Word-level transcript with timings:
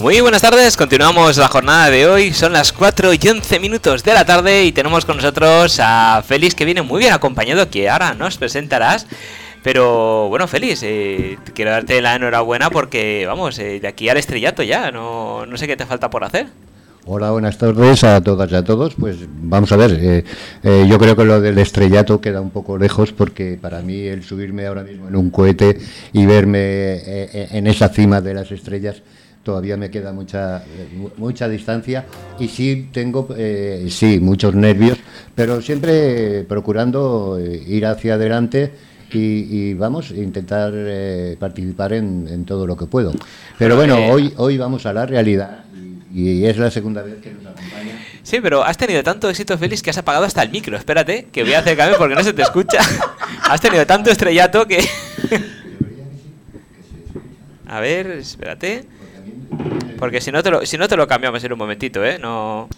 Muy 0.00 0.18
buenas 0.22 0.40
tardes, 0.40 0.78
continuamos 0.78 1.36
la 1.36 1.48
jornada 1.48 1.90
de 1.90 2.06
hoy, 2.06 2.32
son 2.32 2.54
las 2.54 2.72
4 2.72 3.12
y 3.12 3.28
11 3.28 3.60
minutos 3.60 4.02
de 4.02 4.14
la 4.14 4.24
tarde 4.24 4.64
y 4.64 4.72
tenemos 4.72 5.04
con 5.04 5.16
nosotros 5.16 5.78
a 5.78 6.22
Félix 6.26 6.54
que 6.54 6.64
viene 6.64 6.80
muy 6.80 7.00
bien 7.00 7.12
acompañado, 7.12 7.68
que 7.68 7.90
ahora 7.90 8.14
nos 8.14 8.38
presentarás. 8.38 9.06
Pero 9.62 10.28
bueno, 10.30 10.48
Félix, 10.48 10.82
eh, 10.84 11.36
quiero 11.54 11.72
darte 11.72 12.00
la 12.00 12.14
enhorabuena 12.14 12.70
porque 12.70 13.26
vamos, 13.26 13.58
eh, 13.58 13.78
de 13.78 13.88
aquí 13.88 14.08
al 14.08 14.16
estrellato 14.16 14.62
ya, 14.62 14.90
no, 14.90 15.44
no 15.44 15.58
sé 15.58 15.66
qué 15.66 15.76
te 15.76 15.84
falta 15.84 16.08
por 16.08 16.24
hacer. 16.24 16.46
Hola, 17.06 17.30
buenas 17.30 17.56
tardes 17.56 18.04
a 18.04 18.20
todas 18.20 18.52
y 18.52 18.54
a 18.54 18.62
todos. 18.62 18.94
Pues 18.94 19.16
vamos 19.26 19.72
a 19.72 19.76
ver, 19.76 19.92
eh, 19.92 20.24
eh, 20.62 20.86
yo 20.86 20.98
creo 20.98 21.16
que 21.16 21.24
lo 21.24 21.40
del 21.40 21.58
estrellato 21.58 22.20
queda 22.20 22.42
un 22.42 22.50
poco 22.50 22.76
lejos 22.76 23.12
porque 23.12 23.58
para 23.60 23.80
mí 23.80 24.02
el 24.02 24.22
subirme 24.22 24.66
ahora 24.66 24.82
mismo 24.82 25.08
en 25.08 25.16
un 25.16 25.30
cohete 25.30 25.78
y 26.12 26.26
verme 26.26 26.58
eh, 26.60 27.48
en 27.52 27.66
esa 27.66 27.88
cima 27.88 28.20
de 28.20 28.34
las 28.34 28.52
estrellas 28.52 29.02
todavía 29.50 29.76
me 29.76 29.90
queda 29.90 30.12
mucha 30.12 30.62
mucha 31.16 31.48
distancia 31.48 32.06
y 32.38 32.48
sí 32.48 32.88
tengo 32.92 33.28
sí 33.88 34.20
muchos 34.20 34.54
nervios, 34.54 34.98
pero 35.34 35.60
siempre 35.60 36.44
procurando 36.44 37.38
ir 37.40 37.84
hacia 37.86 38.14
adelante 38.14 38.72
y, 39.12 39.74
vamos 39.74 40.12
a 40.12 40.14
intentar 40.14 40.72
participar 41.38 41.94
en, 41.94 42.28
en, 42.28 42.44
todo 42.44 42.64
lo 42.64 42.76
que 42.76 42.86
puedo. 42.86 43.12
Pero 43.58 43.74
bueno, 43.74 43.96
hoy 44.06 44.32
hoy 44.36 44.56
vamos 44.56 44.86
a 44.86 44.92
la 44.92 45.04
realidad 45.04 45.64
y 46.14 46.44
es 46.44 46.56
la 46.58 46.70
segunda 46.70 47.02
vez 47.02 47.16
que 47.22 47.30
nos 47.32 47.46
acompaña. 47.46 47.98
Sí, 48.22 48.40
pero 48.40 48.64
has 48.64 48.76
tenido 48.76 49.02
tanto 49.02 49.28
éxito, 49.28 49.56
Félix, 49.56 49.82
que 49.82 49.90
has 49.90 49.98
apagado 49.98 50.24
hasta 50.24 50.42
el 50.42 50.50
micro. 50.50 50.76
Espérate, 50.76 51.28
que 51.32 51.42
voy 51.42 51.54
a 51.54 51.60
acercarme 51.60 51.96
porque 51.96 52.14
no 52.14 52.22
se 52.22 52.32
te 52.32 52.42
escucha. 52.42 52.78
has 53.42 53.60
tenido 53.60 53.86
tanto 53.86 54.10
estrellato 54.10 54.66
que... 54.66 54.86
a 57.66 57.80
ver, 57.80 58.06
espérate. 58.12 58.84
Porque 59.98 60.20
si 60.20 60.32
no 60.32 60.42
te 60.42 60.50
lo, 60.50 60.64
si 60.64 60.78
no 60.78 60.88
te 60.88 60.96
lo 60.96 61.06
cambiamos 61.06 61.42
en 61.44 61.52
un 61.52 61.58
momentito, 61.58 62.04
¿eh? 62.04 62.18
No... 62.18 62.68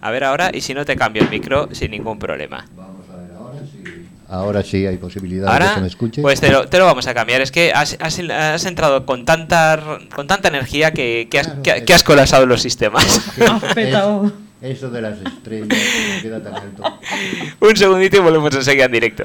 A 0.00 0.10
ver 0.10 0.24
ahora, 0.24 0.50
y 0.52 0.60
si 0.60 0.74
no 0.74 0.84
te 0.84 0.96
cambio 0.96 1.22
el 1.22 1.30
micro 1.30 1.68
sin 1.72 1.90
ningún 1.90 2.18
problema. 2.18 2.66
Ahora 4.28 4.62
sí 4.62 4.84
hay 4.86 4.96
posibilidad 4.96 5.58
de 5.58 5.74
que 5.74 5.80
me 5.80 5.86
escuche. 5.86 6.20
Pues 6.20 6.40
te 6.40 6.50
lo, 6.50 6.66
te 6.66 6.78
lo, 6.78 6.86
vamos 6.86 7.06
a 7.06 7.14
cambiar. 7.14 7.40
Es 7.40 7.52
que 7.52 7.72
has, 7.72 7.96
has, 8.00 8.18
has 8.18 8.64
entrado 8.64 9.06
con 9.06 9.24
tanta, 9.24 9.80
con 10.14 10.26
tanta 10.26 10.48
energía 10.48 10.92
que, 10.92 11.28
que, 11.30 11.38
has, 11.38 11.46
claro, 11.46 11.84
que, 11.86 11.94
has, 11.94 12.02
colapsado 12.02 12.44
los 12.44 12.60
sistemas. 12.60 13.04
eso 14.60 14.90
de 14.90 15.02
las 15.02 15.20
estrellas 15.20 15.78
queda 16.20 16.42
tan 16.42 16.54
alto. 16.54 16.82
Un 17.60 17.76
segundito 17.76 18.16
y 18.16 18.20
volvemos 18.20 18.54
a 18.56 18.62
seguir 18.62 18.82
en 18.82 18.92
directo. 18.92 19.24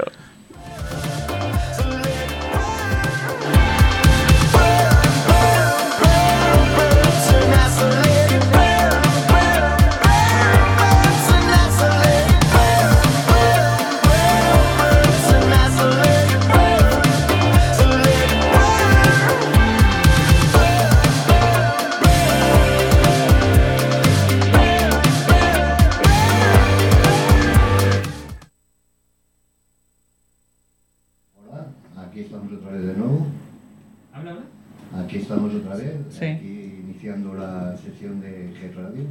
Radio. 38.68 39.04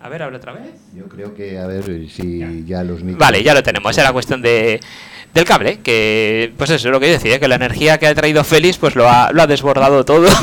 A 0.00 0.08
ver, 0.08 0.22
habla 0.22 0.38
otra 0.38 0.52
vez. 0.52 0.72
Yo 0.96 1.04
creo 1.04 1.34
que, 1.34 1.58
a 1.58 1.66
ver 1.66 1.84
si 2.10 2.38
ya, 2.38 2.50
ya 2.66 2.84
los 2.84 3.02
micros... 3.02 3.18
Vale, 3.18 3.42
ya 3.42 3.54
lo 3.54 3.62
tenemos. 3.62 3.96
Era 3.96 4.12
cuestión 4.12 4.42
de, 4.42 4.80
del 5.32 5.44
cable, 5.44 5.78
que 5.78 6.52
pues 6.56 6.70
eso 6.70 6.88
es 6.88 6.92
lo 6.92 6.98
que 6.98 7.06
yo 7.06 7.12
decía, 7.12 7.38
que 7.38 7.46
la 7.46 7.54
energía 7.54 7.98
que 7.98 8.08
ha 8.08 8.14
traído 8.14 8.42
Félix 8.42 8.78
pues 8.78 8.96
lo 8.96 9.08
ha, 9.08 9.30
lo 9.32 9.42
ha 9.42 9.46
desbordado 9.46 10.04
todo. 10.04 10.28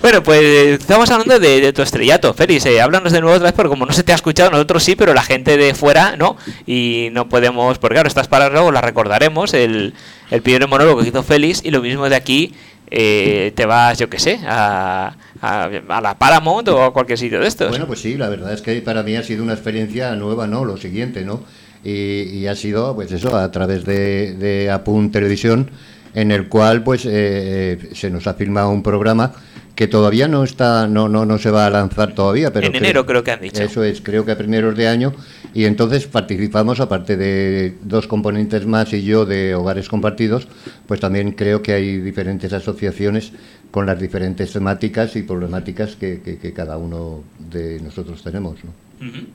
Bueno, 0.00 0.22
pues 0.22 0.80
estamos 0.80 1.10
hablando 1.10 1.40
de, 1.40 1.60
de 1.60 1.72
tu 1.72 1.82
estrellato, 1.82 2.32
Félix. 2.32 2.64
Eh, 2.66 2.80
háblanos 2.80 3.12
de 3.12 3.20
nuevo 3.20 3.34
otra 3.34 3.48
vez, 3.48 3.52
porque 3.54 3.68
como 3.68 3.84
no 3.84 3.92
se 3.92 4.04
te 4.04 4.12
ha 4.12 4.14
escuchado, 4.14 4.50
nosotros 4.50 4.84
sí, 4.84 4.94
pero 4.94 5.12
la 5.12 5.24
gente 5.24 5.56
de 5.56 5.74
fuera 5.74 6.16
no. 6.16 6.36
Y 6.66 7.08
no 7.12 7.28
podemos, 7.28 7.78
porque 7.78 7.96
claro, 7.96 8.06
estas 8.06 8.28
palabras 8.28 8.54
luego 8.54 8.70
las 8.70 8.84
recordaremos, 8.84 9.54
el, 9.54 9.94
el 10.30 10.40
primer 10.40 10.68
monólogo 10.68 11.02
que 11.02 11.08
hizo 11.08 11.24
Félix, 11.24 11.64
y 11.64 11.72
lo 11.72 11.82
mismo 11.82 12.08
de 12.08 12.14
aquí 12.14 12.54
eh, 12.90 13.52
te 13.54 13.66
vas, 13.66 13.98
yo 13.98 14.08
qué 14.08 14.18
sé, 14.18 14.38
a, 14.46 15.16
a, 15.40 15.64
a, 15.64 16.00
la 16.00 16.18
Paramount 16.18 16.68
o 16.68 16.82
a 16.82 16.92
cualquier 16.92 17.18
sitio 17.18 17.40
de 17.40 17.46
estos. 17.46 17.70
Bueno, 17.70 17.86
pues 17.86 18.00
sí, 18.00 18.16
la 18.16 18.28
verdad 18.28 18.52
es 18.52 18.62
que 18.62 18.80
para 18.80 19.02
mí 19.02 19.16
ha 19.16 19.22
sido 19.22 19.42
una 19.42 19.52
experiencia 19.52 20.14
nueva, 20.14 20.46
¿no? 20.46 20.64
Lo 20.64 20.76
siguiente, 20.76 21.24
¿no? 21.24 21.42
Y, 21.84 22.46
ha 22.46 22.56
sido, 22.56 22.94
pues 22.94 23.12
eso, 23.12 23.36
a 23.36 23.50
través 23.50 23.84
de, 23.84 24.34
de 24.34 24.70
Apun 24.70 25.10
Televisión, 25.10 25.70
en 26.14 26.32
el 26.32 26.48
cual, 26.48 26.82
pues, 26.82 27.06
eh, 27.06 27.90
se 27.94 28.10
nos 28.10 28.26
ha 28.26 28.34
filmado 28.34 28.70
un 28.70 28.82
programa 28.82 29.32
que 29.78 29.86
todavía 29.86 30.26
no 30.26 30.42
está 30.42 30.88
no 30.88 31.08
no 31.08 31.24
no 31.24 31.38
se 31.38 31.52
va 31.52 31.64
a 31.64 31.70
lanzar 31.70 32.12
todavía 32.12 32.52
pero 32.52 32.66
en 32.66 32.74
enero 32.74 33.06
creo, 33.06 33.22
creo 33.22 33.22
que 33.22 33.30
han 33.30 33.40
dicho 33.40 33.62
eso 33.62 33.84
es 33.84 34.00
creo 34.00 34.24
que 34.24 34.32
a 34.32 34.36
primeros 34.36 34.76
de 34.76 34.88
año 34.88 35.14
y 35.54 35.66
entonces 35.66 36.08
participamos 36.08 36.80
aparte 36.80 37.16
de 37.16 37.74
dos 37.82 38.08
componentes 38.08 38.66
más 38.66 38.92
y 38.92 39.04
yo 39.04 39.24
de 39.24 39.54
hogares 39.54 39.88
compartidos 39.88 40.48
pues 40.88 40.98
también 40.98 41.30
creo 41.30 41.62
que 41.62 41.74
hay 41.74 41.98
diferentes 41.98 42.52
asociaciones 42.52 43.30
con 43.70 43.86
las 43.86 44.00
diferentes 44.00 44.52
temáticas 44.52 45.14
y 45.14 45.22
problemáticas 45.22 45.94
que, 45.94 46.22
que, 46.22 46.38
que 46.38 46.52
cada 46.52 46.76
uno 46.76 47.22
de 47.38 47.78
nosotros 47.78 48.20
tenemos 48.24 48.56
¿no? 48.64 48.87
Uh 49.00 49.04
-huh. 49.04 49.26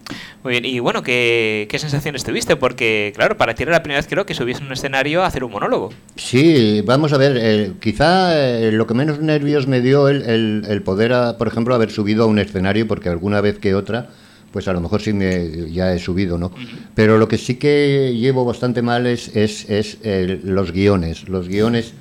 Muy 0.43 0.51
bien, 0.51 0.65
y 0.65 0.79
bueno, 0.79 1.03
¿qué, 1.03 1.67
¿qué, 1.69 1.79
sensaciones 1.79 2.23
tuviste? 2.25 2.57
Porque, 2.57 3.13
claro, 3.15 3.37
para 3.37 3.55
ti 3.55 3.63
era 3.63 3.71
la 3.71 3.81
primera 3.81 3.99
vez 3.99 4.07
creo 4.09 4.25
que 4.25 4.33
subías 4.33 4.59
un 4.59 4.71
escenario 4.73 5.23
a 5.23 5.27
hacer 5.27 5.43
un 5.43 5.51
monólogo. 5.51 5.91
Sí, 6.17 6.81
vamos 6.85 7.13
a 7.13 7.17
ver, 7.17 7.37
eh, 7.39 7.71
quizá 7.79 8.37
eh, 8.37 8.71
lo 8.73 8.85
que 8.85 8.93
menos 8.93 9.19
nervios 9.19 9.67
me 9.67 9.79
dio 9.79 10.09
el, 10.09 10.21
el, 10.23 10.65
el 10.67 10.81
poder, 10.81 11.13
a, 11.13 11.37
por 11.37 11.47
ejemplo, 11.47 11.73
haber 11.73 11.91
subido 11.91 12.25
a 12.25 12.27
un 12.27 12.39
escenario, 12.39 12.87
porque 12.87 13.07
alguna 13.07 13.39
vez 13.39 13.57
que 13.57 13.73
otra, 13.73 14.09
pues 14.51 14.67
a 14.67 14.73
lo 14.73 14.81
mejor 14.81 15.01
sí 15.01 15.13
me, 15.13 15.71
ya 15.71 15.93
he 15.93 15.99
subido, 15.99 16.37
¿no? 16.37 16.47
Uh 16.47 16.49
-huh. 16.49 16.77
Pero 16.93 17.17
lo 17.17 17.29
que 17.29 17.37
sí 17.37 17.55
que 17.55 18.13
llevo 18.13 18.43
bastante 18.43 18.81
mal 18.81 19.07
es, 19.07 19.33
es, 19.35 19.69
es 19.69 19.97
eh, 20.03 20.41
los 20.43 20.73
guiones, 20.73 21.29
los 21.29 21.47
guiones, 21.47 21.93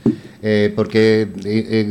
porque, 0.74 1.28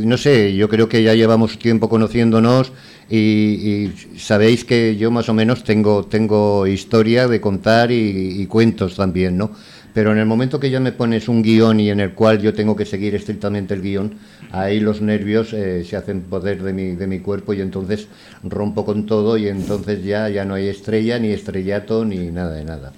no 0.04 0.18
sé, 0.18 0.54
yo 0.54 0.68
creo 0.68 0.86
que 0.86 1.02
ya 1.02 1.14
llevamos 1.14 1.58
tiempo 1.58 1.88
conociéndonos, 1.88 2.70
y, 3.14 3.18
y, 3.18 4.18
sabéis 4.18 4.64
que 4.64 4.96
yo 4.96 5.10
más 5.10 5.28
o 5.28 5.34
menos 5.34 5.64
tengo, 5.64 6.06
tengo 6.06 6.66
historia 6.66 7.28
de 7.28 7.42
contar 7.42 7.92
y, 7.92 8.46
cuentos 8.46 8.96
también, 8.96 9.36
¿no? 9.36 9.50
Pero 9.92 10.12
en 10.12 10.18
el 10.18 10.24
momento 10.24 10.58
que 10.58 10.70
ya 10.70 10.80
me 10.80 10.92
pones 10.92 11.28
un 11.28 11.42
guion 11.42 11.78
y 11.78 11.90
en 11.90 12.00
el 12.00 12.14
cual 12.14 12.40
yo 12.40 12.54
tengo 12.54 12.74
que 12.74 12.86
seguir 12.86 13.14
estrictamente 13.14 13.74
el 13.74 13.82
guion, 13.82 14.14
ahí 14.50 14.80
los 14.80 15.02
nervios 15.02 15.52
eh, 15.52 15.84
se 15.84 15.96
hacen 15.96 16.22
poder 16.22 16.62
de 16.62 16.72
mi, 16.72 16.92
de 16.92 17.06
mi 17.06 17.18
cuerpo 17.18 17.52
y 17.52 17.60
entonces 17.60 18.08
rompo 18.42 18.86
con 18.86 19.04
todo 19.04 19.36
y 19.36 19.46
entonces 19.46 20.02
ya, 20.02 20.30
ya 20.30 20.46
no 20.46 20.54
hay 20.54 20.68
estrella, 20.68 21.18
ni 21.18 21.32
estrellato, 21.32 22.06
ni 22.06 22.30
nada 22.30 22.54
de 22.54 22.64
nada. 22.64 22.94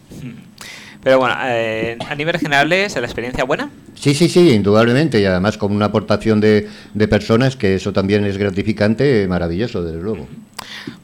Pero 1.05 1.19
bueno, 1.19 1.37
eh, 1.45 1.99
a 2.09 2.15
nivel 2.15 2.39
general, 2.39 2.73
¿es 2.73 2.97
la 2.97 3.03
experiencia 3.03 3.45
buena? 3.45 3.71
Sí, 3.95 4.15
sí, 4.15 4.29
sí, 4.29 4.51
indudablemente, 4.53 5.21
y 5.21 5.27
además 5.27 5.59
con 5.59 5.71
una 5.71 5.87
aportación 5.87 6.41
de, 6.41 6.67
de 6.95 7.09
personas 7.09 7.57
que 7.57 7.75
eso 7.75 7.93
también 7.93 8.25
es 8.25 8.39
gratificante, 8.39 9.29
maravilloso, 9.29 9.85
desde 9.85 10.03
luego. 10.03 10.27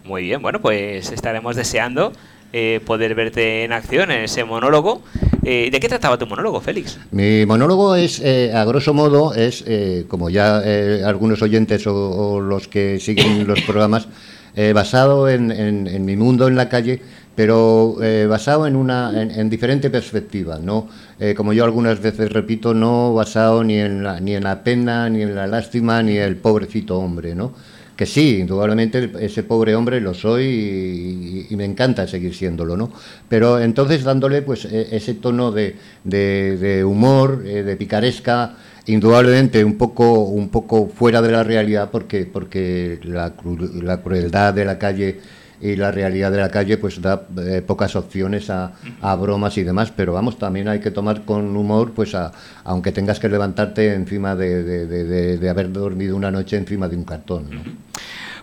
Muy 0.05 0.23
bien, 0.23 0.41
bueno, 0.41 0.61
pues 0.61 1.13
estaremos 1.13 1.55
deseando 1.55 2.13
eh, 2.53 2.81
poder 2.85 3.15
verte 3.15 3.65
en 3.65 3.73
acción 3.73 4.11
en 4.11 4.25
ese 4.25 4.43
monólogo. 4.45 5.03
Eh, 5.45 5.69
¿De 5.71 5.81
qué 5.81 5.89
trataba 5.89 6.19
tu 6.19 6.27
monólogo, 6.27 6.61
Félix? 6.61 6.99
Mi 7.11 7.45
monólogo 7.47 7.95
es, 7.95 8.21
eh, 8.21 8.53
a 8.55 8.65
grosso 8.65 8.95
modo, 8.95 9.35
es, 9.35 9.65
eh, 9.67 10.05
como 10.09 10.31
ya 10.31 10.63
eh, 10.65 11.03
algunos 11.05 11.43
oyentes 11.43 11.87
o, 11.87 11.95
o, 11.95 12.41
los 12.41 12.69
que 12.69 12.99
siguen 13.01 13.47
los 13.47 13.61
programas, 13.63 14.09
eh, 14.57 14.73
basado 14.73 15.29
en, 15.29 15.51
en, 15.51 15.87
en 15.87 16.05
mi 16.05 16.17
mundo 16.17 16.49
en 16.49 16.57
la 16.57 16.69
calle, 16.69 17.01
pero 17.35 17.97
eh, 18.03 18.27
basado 18.29 18.67
en 18.67 18.77
una 18.77 19.13
en, 19.21 19.31
en 19.31 19.49
diferente 19.49 19.91
perspectiva, 19.91 20.59
no 20.59 20.89
eh, 21.19 21.35
como 21.35 21.53
yo 21.53 21.65
algunas 21.65 22.01
veces 22.01 22.33
repito, 22.33 22.75
no 22.75 23.15
basado 23.15 23.63
ni 23.63 23.77
en 23.79 24.03
la 24.03 24.21
ni 24.21 24.35
en 24.35 24.45
la 24.45 24.63
pena, 24.65 25.09
ni 25.09 25.23
en 25.23 25.35
la 25.35 25.47
lástima, 25.47 26.03
ni 26.03 26.17
el 26.17 26.37
pobrecito 26.37 26.99
hombre, 26.99 27.35
¿no? 27.35 27.53
Que 27.97 28.07
sí, 28.07 28.39
indudablemente 28.39 29.13
ese 29.21 29.43
pobre 29.43 29.75
hombre 29.75 30.01
lo 30.01 30.15
soy 30.15 30.45
y, 30.45 30.49
y, 30.49 31.47
y 31.51 31.57
me 31.57 31.67
encanta 31.67 32.07
seguir 32.09 32.35
siéndolo, 32.35 32.75
¿no? 32.75 32.91
Pero 33.29 33.61
entonces 33.61 34.03
dándole 34.03 34.41
pues 34.41 34.65
ese 34.65 35.15
tono 35.15 35.53
de, 35.53 35.77
de, 36.05 36.57
de 36.57 36.85
humor, 36.85 37.43
eh, 37.45 37.63
de 37.63 37.77
picaresca, 37.77 38.55
indudablemente 38.87 39.63
un 39.65 39.77
poco 39.77 40.21
un 40.21 40.49
poco 40.49 40.89
fuera 40.89 41.21
de 41.21 41.33
la 41.33 41.45
realidad 41.45 41.91
porque 41.93 42.25
porque 42.25 42.99
la, 43.03 43.37
cru 43.37 43.57
la 43.83 44.01
crueldad 44.01 44.55
de 44.55 44.65
la 44.65 44.79
calle 44.79 45.21
y 45.61 45.77
la 45.77 45.91
realidad 45.91 46.33
de 46.33 46.39
la 46.39 46.49
calle 46.49 46.79
pues 46.79 47.01
da 47.01 47.27
eh, 47.39 47.63
pocas 47.67 47.97
opciones 47.97 48.51
a, 48.51 48.73
a, 49.01 49.15
bromas 49.17 49.59
y 49.59 49.63
demás, 49.63 49.93
pero 49.95 50.13
vamos, 50.13 50.39
también 50.39 50.69
hay 50.69 50.81
que 50.81 50.91
tomar 50.91 51.23
con 51.25 51.57
humor, 51.57 51.93
pues 51.93 52.17
aunque 52.65 52.93
tengas 52.93 53.21
que 53.21 53.29
levantarte 53.29 53.95
encima 53.95 54.35
de, 54.35 54.63
de, 54.87 55.39
de, 55.39 55.51
haber 55.51 55.73
dormido 55.73 56.17
una 56.17 56.31
noche 56.31 56.57
encima 56.57 56.89
de 56.89 56.97
un 56.97 57.05
cartón. 57.05 57.51
¿no? 57.51 57.90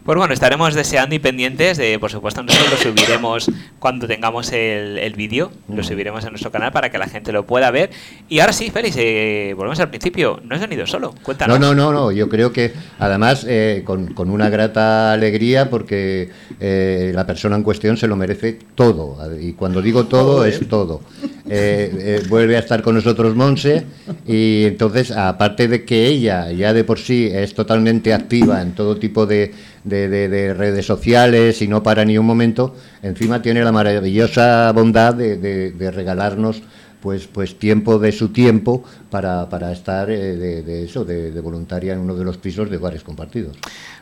Pues 0.07 0.18
bueno, 0.18 0.33
estaremos 0.33 0.74
deseando 0.74 1.15
y 1.15 1.19
pendientes 1.19 1.77
de, 1.77 2.00
por 2.00 2.09
supuesto, 2.09 2.42
nosotros 2.42 2.71
lo 2.71 2.77
subiremos 2.77 3.51
cuando 3.77 4.07
tengamos 4.07 4.54
el, 4.54 4.98
el 5.00 5.13
vídeo, 5.15 5.51
lo 5.68 5.83
subiremos 5.83 6.24
en 6.24 6.30
nuestro 6.30 6.50
canal 6.50 6.71
para 6.71 6.89
que 6.89 6.98
la 6.98 7.07
gente 7.07 7.33
lo 7.33 7.45
pueda 7.45 7.69
ver. 7.71 7.89
Y 8.30 8.39
ahora 8.39 8.54
sí, 8.54 8.69
Félix, 8.69 8.95
eh, 8.98 9.54
volvemos 9.57 9.81
al 9.81 9.89
principio, 9.89 10.39
no 10.45 10.56
has 10.56 10.62
venido 10.62 10.88
solo, 10.88 11.13
cuéntanos. 11.24 11.59
No, 11.59 11.75
no, 11.75 11.92
no, 11.92 11.92
no. 11.92 12.12
yo 12.13 12.30
creo 12.30 12.54
que 12.54 12.71
además 13.00 13.45
eh, 13.50 13.81
con, 13.83 14.13
con, 14.13 14.30
una 14.30 14.50
grata 14.50 15.12
alegría 15.12 15.69
porque 15.69 16.30
eh, 16.62 17.12
la 17.13 17.27
persona 17.27 17.57
en 17.57 17.63
cuestión 17.63 17.98
se 17.98 18.07
lo 18.07 18.15
merece 18.15 18.60
todo, 18.75 19.18
y 19.38 19.51
cuando 19.53 19.81
digo 19.81 20.06
todo 20.06 20.45
es 20.45 20.69
todo. 20.69 21.01
Eh, 21.50 22.24
vuelve 22.27 22.57
a 22.57 22.60
estar 22.60 22.81
con 22.81 22.95
nosotros 22.95 23.36
Monse 23.36 23.86
y 24.25 24.65
entonces, 24.65 25.12
aparte 25.12 25.69
de 25.69 25.86
que 25.86 26.06
ella 26.07 26.51
ya 26.51 26.74
de 26.74 26.83
por 26.83 27.00
sí 27.00 27.30
es 27.31 27.53
totalmente 27.53 28.13
activa 28.13 28.62
en 28.62 28.74
todo 28.74 28.98
tipo 28.98 29.25
de 29.25 29.53
de, 29.88 30.54
redes 30.54 30.86
sociales 30.86 31.62
y 31.62 31.68
no 31.68 31.84
para 31.84 32.06
ni 32.06 32.18
un 32.18 32.25
momento, 32.25 32.75
encima 33.01 33.42
tiene 33.42 33.63
la 33.63 33.72
maravillosa 33.72 34.72
bondad 34.72 35.13
de, 35.13 35.92
regalarnos 35.94 36.62
pues 37.01 37.28
pues 37.28 37.60
tiempo 37.60 38.00
de 38.00 38.12
su 38.12 38.30
tiempo 38.30 38.84
para, 39.12 39.48
para 39.50 39.72
estar 39.72 40.10
eh, 40.10 40.36
de, 40.36 40.84
eso, 40.84 41.06
de, 41.06 41.39
voluntaria 41.42 41.94
en 41.94 42.00
uno 42.00 42.16
de 42.16 42.25
los 42.25 42.38
pisos 42.38 42.69
de 42.69 42.78
hogares 42.78 43.04
compartidos. 43.04 43.56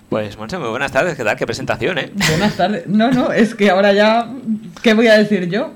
Pues 0.10 0.38
Monse, 0.38 0.58
muy 0.58 0.70
buenas 0.70 0.92
tardes, 0.92 1.16
¿qué 1.16 1.24
tal? 1.24 1.36
Qué 1.36 1.46
presentación, 1.46 1.98
¿eh? 1.98 2.12
Buenas 2.30 2.56
tardes. 2.56 2.88
No, 2.88 3.12
no, 3.12 3.32
es 3.32 3.54
que 3.54 3.70
ahora 3.70 3.92
ya, 3.92 4.30
¿qué 4.82 4.94
voy 4.94 5.08
a 5.08 5.18
decir 5.18 5.50
yo? 5.50 5.72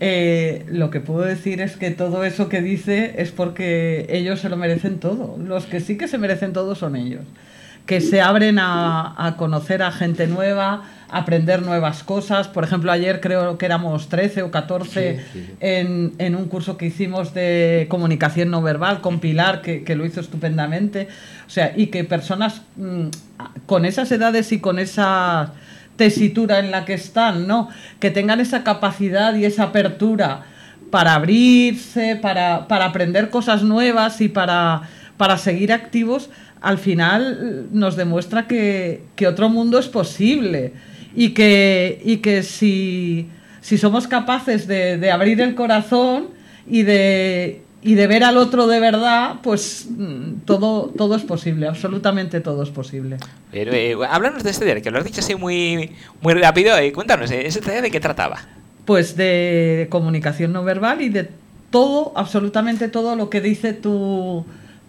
Eh, 0.00 0.66
lo 0.68 0.90
que 0.90 1.00
puedo 1.00 1.22
decir 1.22 1.60
es 1.60 1.76
que 1.76 1.90
todo 1.90 2.24
eso 2.24 2.48
que 2.48 2.60
dice 2.60 3.14
es 3.18 3.30
porque 3.30 4.06
ellos 4.10 4.40
se 4.40 4.48
lo 4.48 4.56
merecen 4.56 4.98
todo. 4.98 5.36
Los 5.38 5.66
que 5.66 5.80
sí 5.80 5.96
que 5.96 6.08
se 6.08 6.18
merecen 6.18 6.52
todo 6.52 6.74
son 6.74 6.96
ellos 6.96 7.22
que 7.86 8.00
se 8.00 8.20
abren 8.20 8.58
a, 8.58 9.34
conocer 9.38 9.82
a 9.82 9.92
gente 9.92 10.26
nueva, 10.26 10.82
a 11.08 11.18
aprender 11.18 11.62
nuevas 11.62 12.02
cosas. 12.02 12.48
Por 12.48 12.64
ejemplo, 12.64 12.90
ayer 12.90 13.20
creo 13.20 13.56
que 13.58 13.64
éramos 13.64 14.08
13 14.08 14.42
o 14.42 14.50
14 14.50 15.24
En, 15.60 16.34
un 16.34 16.48
curso 16.48 16.76
que 16.76 16.86
hicimos 16.86 17.32
de 17.32 17.86
comunicación 17.88 18.50
no 18.50 18.60
verbal 18.60 19.00
con 19.00 19.20
Pilar, 19.20 19.62
que, 19.62 19.94
lo 19.94 20.04
hizo 20.04 20.20
estupendamente. 20.20 21.08
O 21.46 21.50
sea, 21.50 21.72
y 21.76 21.86
que 21.86 22.02
personas 22.02 22.62
mm, 22.76 23.06
con 23.66 23.84
esas 23.84 24.10
edades 24.10 24.50
y 24.50 24.58
con 24.58 24.80
esa 24.80 25.52
tesitura 25.94 26.58
en 26.58 26.72
la 26.72 26.84
que 26.84 26.94
están, 26.94 27.46
¿no? 27.46 27.68
Que 28.00 28.10
tengan 28.10 28.40
esa 28.40 28.64
capacidad 28.64 29.34
y 29.36 29.44
esa 29.44 29.64
apertura 29.64 30.42
para 30.90 31.14
abrirse, 31.14 32.16
para, 32.16 32.66
para 32.66 32.86
aprender 32.86 33.30
cosas 33.30 33.62
nuevas 33.62 34.20
y 34.20 34.28
para, 34.28 34.82
para 35.16 35.38
seguir 35.38 35.72
activos 35.72 36.30
al 36.66 36.78
final 36.78 37.38
eh, 37.40 37.66
nos 37.70 37.94
demuestra 37.94 38.48
que, 38.48 39.04
otro 39.26 39.48
mundo 39.48 39.78
es 39.78 39.86
posible 39.86 40.72
y 41.14 41.30
que, 41.30 42.02
y 42.04 42.16
que 42.16 42.42
si, 42.42 43.28
somos 43.62 44.08
capaces 44.08 44.66
de, 44.66 45.10
abrir 45.12 45.40
el 45.40 45.54
corazón 45.54 46.30
y 46.68 46.82
de, 46.82 47.62
y 47.82 47.94
de 47.94 48.06
ver 48.08 48.24
al 48.24 48.36
otro 48.36 48.66
de 48.66 48.80
verdad, 48.80 49.36
pues 49.44 49.86
mm, 49.88 50.40
todo, 50.44 50.92
todo 50.96 51.14
es 51.14 51.22
posible, 51.22 51.68
absolutamente 51.68 52.40
todo 52.40 52.64
es 52.64 52.70
posible. 52.70 53.18
Pero, 53.52 53.72
eh, 53.72 53.96
háblanos 54.10 54.42
de 54.42 54.50
este 54.50 54.64
diario, 54.64 54.82
que 54.82 54.90
lo 54.90 54.98
has 54.98 55.04
dicho 55.04 55.20
así 55.20 55.36
muy, 55.36 55.92
muy 56.20 56.34
rápido, 56.34 56.82
y 56.82 56.90
cuéntanos, 56.90 57.30
eh, 57.30 57.46
¿ese 57.46 57.60
taller 57.60 57.82
de 57.82 57.92
qué 57.92 58.00
trataba? 58.00 58.40
Pues 58.84 59.16
de 59.16 59.86
comunicación 59.88 60.52
no 60.52 60.64
verbal 60.64 61.00
y 61.00 61.10
de 61.10 61.28
todo, 61.70 62.12
absolutamente 62.16 62.88
todo 62.88 63.14
lo 63.14 63.30
que 63.30 63.40
dice 63.40 63.72
tu 63.72 64.44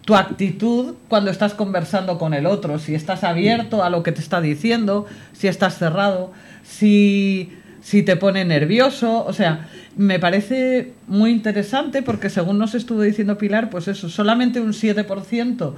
tu 0.08 0.16
actitud 0.16 0.94
cuando 1.08 1.30
estás 1.30 1.52
conversando 1.52 2.16
con 2.16 2.32
el 2.32 2.46
otro, 2.46 2.78
si 2.78 2.94
estás 2.94 3.24
abierto 3.24 3.84
a 3.84 3.90
lo 3.90 4.02
que 4.02 4.10
te 4.10 4.22
está 4.22 4.40
diciendo, 4.40 5.04
si 5.34 5.48
estás 5.48 5.76
cerrado, 5.76 6.32
si, 6.62 7.52
si 7.82 8.02
te 8.02 8.16
pone 8.16 8.46
nervioso, 8.46 9.22
o 9.26 9.34
sea, 9.34 9.68
me 9.98 10.18
parece 10.18 10.94
muy 11.08 11.30
interesante 11.30 12.00
porque 12.00 12.30
según 12.30 12.56
nos 12.56 12.74
estuvo 12.74 13.02
diciendo 13.02 13.36
Pilar, 13.36 13.68
pues 13.68 13.86
eso, 13.86 14.08
solamente 14.08 14.62
un 14.62 14.72
7% 14.72 15.74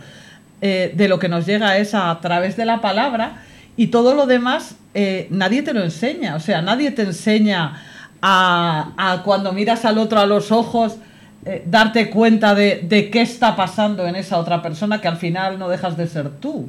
eh, 0.60 0.92
de 0.94 1.08
lo 1.08 1.18
que 1.18 1.28
nos 1.28 1.44
llega 1.44 1.76
es 1.78 1.92
a, 1.94 2.16
través 2.22 2.56
de 2.56 2.66
la 2.66 2.80
palabra 2.80 3.42
y 3.76 3.88
todo 3.88 4.14
lo 4.14 4.26
demás 4.26 4.76
eh, 4.94 5.26
nadie 5.30 5.62
te 5.62 5.74
lo 5.74 5.82
enseña, 5.82 6.36
o 6.36 6.40
sea, 6.40 6.62
nadie 6.62 6.92
te 6.92 7.02
enseña 7.02 7.82
a, 8.22 8.92
a 8.96 9.24
cuando 9.24 9.52
miras 9.52 9.84
al 9.84 9.98
otro 9.98 10.20
a 10.20 10.26
los 10.26 10.52
ojos, 10.52 10.98
eh, 11.46 11.62
darte 11.66 12.10
cuenta 12.10 12.54
de, 12.54 13.08
qué 13.10 13.22
está 13.22 13.56
pasando 13.56 14.06
en 14.06 14.14
esa 14.14 14.38
otra 14.38 14.60
persona 14.60 15.00
que 15.00 15.08
al 15.08 15.16
final 15.16 15.58
no 15.58 15.68
dejas 15.68 15.96
de 15.96 16.06
ser 16.06 16.28
tú. 16.28 16.68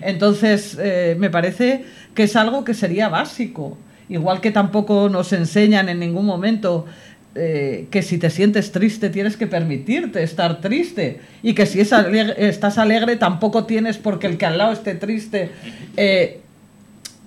Entonces, 0.00 0.78
eh, 0.80 1.14
me 1.18 1.28
parece 1.28 1.84
que 2.14 2.22
es 2.22 2.34
algo 2.36 2.64
que 2.64 2.72
sería 2.72 3.08
básico. 3.08 3.76
Igual 4.08 4.40
que 4.40 4.50
tampoco 4.50 5.10
nos 5.10 5.32
enseñan 5.34 5.90
en 5.90 5.98
ningún 5.98 6.24
momento 6.24 6.86
eh, 7.34 7.86
que 7.90 8.02
si 8.02 8.16
te 8.16 8.30
sientes 8.30 8.72
triste 8.72 9.10
tienes 9.10 9.36
que 9.36 9.46
permitirte 9.46 10.22
estar 10.22 10.62
triste 10.62 11.20
y 11.42 11.52
que 11.52 11.66
si 11.66 11.78
estás 11.80 12.78
alegre 12.78 13.16
tampoco 13.16 13.64
tienes 13.64 13.98
porque 13.98 14.26
el 14.26 14.38
que 14.38 14.46
al 14.46 14.56
lado 14.56 14.72
esté 14.72 14.94
triste 14.94 15.50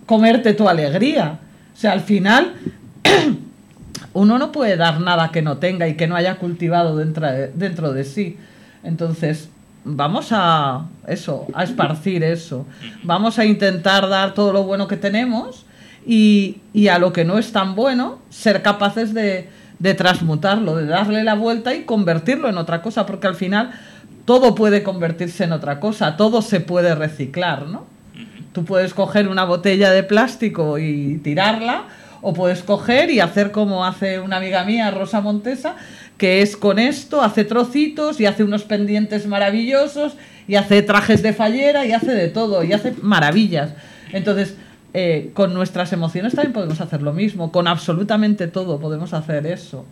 comerte 0.07 0.53
tu 0.55 0.67
alegría. 0.67 1.39
O 1.75 1.79
sea, 1.79 1.91
al 1.91 2.01
final 2.01 2.53
uno 4.13 4.37
no 4.37 4.51
puede 4.51 4.77
dar 4.77 4.99
nada 4.99 5.31
que 5.31 5.41
no 5.41 5.57
tenga 5.57 5.87
y 5.87 5.95
que 5.95 6.07
no 6.07 6.15
haya 6.15 6.35
cultivado 6.35 6.97
dentro 6.97 7.27
de, 7.27 7.47
dentro 7.49 7.93
de 7.93 8.03
sí. 8.03 8.37
Entonces, 8.83 9.49
vamos 9.83 10.29
a 10.31 10.85
eso, 11.07 11.47
a 11.53 11.63
esparcir 11.63 12.23
eso. 12.23 12.65
Vamos 13.03 13.39
a 13.39 13.45
intentar 13.45 14.09
dar 14.09 14.33
todo 14.33 14.53
lo 14.53 14.63
bueno 14.63 14.87
que 14.87 14.97
tenemos 14.97 15.65
y, 16.05 16.61
a 16.89 16.99
lo 16.99 17.13
que 17.13 17.25
no 17.25 17.37
es 17.37 17.51
tan 17.51 17.75
bueno, 17.75 18.19
ser 18.29 18.61
capaces 18.61 19.13
de, 19.13 19.49
de 19.79 19.93
transmutarlo, 19.93 20.75
de 20.75 20.85
darle 20.85 21.23
la 21.23 21.35
vuelta 21.35 21.73
y 21.73 21.83
convertirlo 21.83 22.49
en 22.49 22.57
otra 22.57 22.81
cosa, 22.81 23.05
porque 23.05 23.27
al 23.27 23.35
final 23.35 23.71
todo 24.25 24.55
puede 24.55 24.83
convertirse 24.83 25.43
en 25.43 25.53
otra 25.53 25.79
cosa, 25.79 26.17
todo 26.17 26.41
se 26.41 26.59
puede 26.59 26.95
reciclar, 26.95 27.67
¿no? 27.67 27.85
Tú 28.53 28.65
puedes 28.65 28.93
coger 28.93 29.29
una 29.29 29.45
botella 29.45 29.91
de 29.91 30.03
plástico 30.03 30.77
y 30.77 31.19
tirarla, 31.23 31.85
o 32.21 32.33
puedes 32.33 32.63
coger 32.63 33.09
y 33.09 33.19
hacer 33.19 33.51
como 33.51 33.85
hace 33.85 34.19
una 34.19 34.37
amiga 34.37 34.63
mía, 34.63 34.91
Rosa 34.91 35.21
Montesa, 35.21 35.75
que 36.17 36.41
es 36.41 36.55
con 36.55 36.79
esto, 36.79 37.21
hace 37.21 37.43
trocitos 37.43 38.19
y 38.19 38.25
hace 38.25 38.43
unos 38.43 38.63
pendientes 38.63 39.27
maravillosos 39.27 40.15
y 40.47 40.55
hace 40.55 40.81
trajes 40.81 41.23
de 41.23 41.33
fallera 41.33 41.85
y 41.85 41.93
hace 41.93 42.11
de 42.11 42.27
todo 42.27 42.63
y 42.63 42.73
hace 42.73 42.93
maravillas. 43.01 43.73
Entonces, 44.13 44.55
eh, 44.93 45.31
con 45.33 45.53
nuestras 45.53 45.93
emociones 45.93 46.33
también 46.35 46.53
podemos 46.53 46.81
hacer 46.81 47.01
lo 47.01 47.13
mismo, 47.13 47.51
con 47.51 47.67
absolutamente 47.67 48.47
todo 48.47 48.79
podemos 48.79 49.13
hacer 49.13 49.47
eso. 49.47 49.85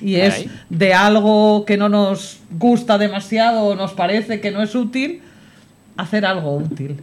Y 0.00 0.16
es 0.16 0.46
de 0.68 0.94
algo 0.94 1.64
que 1.64 1.76
no 1.76 1.88
nos 1.88 2.40
gusta 2.50 2.98
demasiado 2.98 3.64
o 3.64 3.74
nos 3.76 3.92
parece 3.92 4.40
que 4.40 4.50
no 4.50 4.62
es 4.62 4.74
útil, 4.74 5.22
hacer 5.96 6.26
algo 6.26 6.56
útil. 6.56 7.00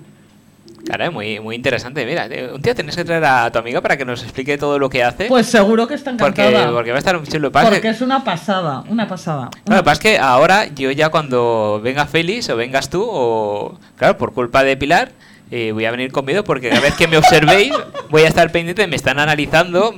Claro, 0.86 1.12
muy, 1.12 1.39
muy 1.39 1.55
interesante. 1.55 2.05
Mira, 2.05 2.27
eh, 2.27 2.51
un 2.53 2.62
día 2.62 2.74
tienes 2.74 2.95
que 2.95 3.03
traer 3.03 3.24
a 3.25 3.51
tu 3.51 3.59
amiga 3.59 3.81
para 3.81 3.98
que 3.98 4.05
nos 4.05 4.24
explique 4.24 4.57
todo 4.57 4.79
lo 4.79 4.89
que 4.89 5.03
hace. 5.03 5.25
Pues 5.25 5.48
seguro 5.48 5.88
que 5.88 5.95
está 5.95 6.12
encantada. 6.12 6.71
Porque, 6.71 6.91
va 6.91 6.95
a 6.95 7.00
estar 7.00 7.17
un 7.17 7.25
chulo. 7.25 7.51
Porque 7.51 7.89
es 7.89 8.01
una 8.01 8.24
pasada, 8.24 8.83
una 8.89 9.07
pasada. 9.07 9.50
Lo 9.67 9.77
que 9.77 9.83
pasa 9.83 9.93
es 9.93 10.00
que 10.00 10.17
ahora 10.17 10.65
yo 10.67 10.91
ya 10.91 11.09
cuando 11.09 11.79
venga 11.83 12.05
Félix 12.05 12.50
o 12.50 12.55
vengas 12.55 12.89
tú, 12.89 13.05
o 13.07 13.77
claro, 13.98 14.17
por 14.17 14.33
culpa 14.33 14.63
de 14.63 14.77
Pilar, 14.77 15.12
eh, 15.51 15.71
voy 15.71 15.86
a 15.86 15.91
venir 15.91 16.12
con 16.12 16.25
miedo 16.25 16.43
porque 16.43 16.69
cada 16.69 16.81
vez 16.81 16.93
que 16.95 17.07
me 17.07 17.17
observéis 17.17 17.74
voy 18.09 18.24
a 18.24 18.27
estar 18.27 18.51
pendiente, 18.51 18.86
me 18.88 18.95
están 18.95 19.19
analizando 19.19 19.95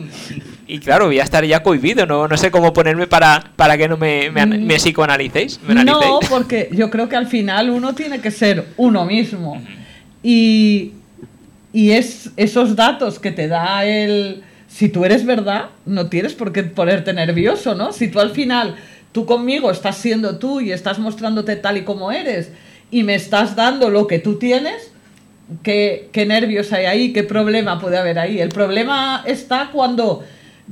y 0.67 0.79
claro, 0.79 1.07
voy 1.07 1.19
a 1.19 1.23
estar 1.23 1.43
ya 1.43 1.61
cohibido, 1.61 2.05
no, 2.05 2.29
no 2.29 2.37
sé 2.37 2.49
cómo 2.51 2.71
ponerme 2.71 3.05
para, 3.05 3.43
para 3.57 3.77
que 3.77 3.89
no 3.89 3.97
me, 3.97 4.31
me, 4.31 4.45
me 4.45 4.79
psicoanalicéis. 4.79 5.59
no, 5.67 6.19
porque 6.29 6.69
yo 6.71 6.89
creo 6.89 7.09
que 7.09 7.17
al 7.17 7.27
final 7.27 7.69
uno 7.69 7.93
tiene 7.93 8.21
que 8.21 8.31
ser 8.31 8.67
uno 8.77 9.03
mismo. 9.03 9.61
Y, 10.23 10.93
es 11.73 12.31
esos 12.37 12.75
datos 12.75 13.19
que 13.19 13.31
te 13.31 13.47
da 13.47 13.85
el... 13.85 14.43
Si 14.67 14.87
tú 14.87 15.03
eres 15.03 15.25
verdad, 15.25 15.65
no 15.85 16.07
tienes 16.07 16.33
por 16.33 16.53
qué 16.53 16.63
ponerte 16.63 17.13
nervioso, 17.13 17.75
¿no? 17.75 17.91
Si 17.91 18.07
tú 18.07 18.19
al 18.19 18.31
final, 18.31 18.75
tú 19.11 19.25
conmigo 19.25 19.69
estás 19.69 19.97
siendo 19.97 20.37
tú 20.37 20.61
y 20.61 20.71
estás 20.71 20.97
mostrándote 20.97 21.57
tal 21.57 21.77
y 21.77 21.83
como 21.83 22.11
eres 22.11 22.51
y 22.89 23.03
me 23.03 23.15
estás 23.15 23.55
dando 23.55 23.89
lo 23.89 24.07
que 24.07 24.19
tú 24.19 24.39
tienes, 24.39 24.91
¿qué, 25.61 26.09
qué 26.13 26.25
nervios 26.25 26.71
hay 26.71 26.85
ahí? 26.85 27.13
¿Qué 27.13 27.23
problema 27.23 27.81
puede 27.81 27.97
haber 27.97 28.17
ahí? 28.17 28.39
El 28.39 28.49
problema 28.49 29.23
está 29.25 29.71
cuando 29.73 30.23